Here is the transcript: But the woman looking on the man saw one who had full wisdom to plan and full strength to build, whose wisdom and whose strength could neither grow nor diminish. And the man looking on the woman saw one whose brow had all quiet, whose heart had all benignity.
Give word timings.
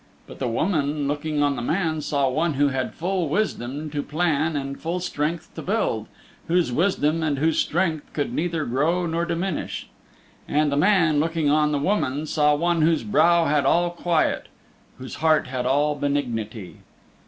But 0.25 0.39
the 0.39 0.47
woman 0.47 1.07
looking 1.07 1.43
on 1.43 1.55
the 1.55 1.61
man 1.61 2.01
saw 2.01 2.27
one 2.27 2.55
who 2.55 2.69
had 2.69 2.95
full 2.95 3.29
wisdom 3.29 3.91
to 3.91 4.01
plan 4.01 4.55
and 4.55 4.79
full 4.81 4.99
strength 4.99 5.53
to 5.53 5.61
build, 5.61 6.07
whose 6.47 6.71
wisdom 6.71 7.21
and 7.21 7.37
whose 7.37 7.59
strength 7.59 8.11
could 8.11 8.33
neither 8.33 8.65
grow 8.65 9.05
nor 9.05 9.25
diminish. 9.25 9.87
And 10.47 10.71
the 10.71 10.75
man 10.75 11.19
looking 11.19 11.51
on 11.51 11.71
the 11.71 11.77
woman 11.77 12.25
saw 12.25 12.55
one 12.55 12.81
whose 12.81 13.03
brow 13.03 13.45
had 13.45 13.63
all 13.63 13.91
quiet, 13.91 14.47
whose 14.97 15.13
heart 15.21 15.45
had 15.45 15.67
all 15.67 15.93
benignity. 15.93 16.77